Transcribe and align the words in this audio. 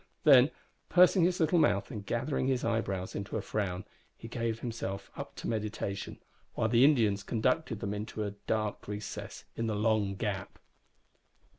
Then, 0.23 0.49
pursing 0.89 1.23
his 1.23 1.39
little 1.39 1.59
mouth, 1.59 1.91
and 1.91 2.03
gathering 2.03 2.47
his 2.47 2.65
eyebrows 2.65 3.13
into 3.13 3.37
a 3.37 3.41
frown, 3.43 3.85
he 4.17 4.27
gave 4.27 4.59
himself 4.61 5.11
up 5.15 5.35
to 5.35 5.47
meditation, 5.47 6.17
while 6.55 6.67
the 6.69 6.83
Indians 6.83 7.21
conducted 7.21 7.81
them 7.81 7.93
into 7.93 8.23
the 8.23 8.33
dark 8.47 8.87
recesses 8.87 9.45
of 9.55 9.67
the 9.67 9.75
Long 9.75 10.15
Gap. 10.15 10.57